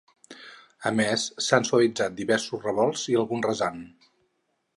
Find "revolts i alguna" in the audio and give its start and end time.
2.67-3.49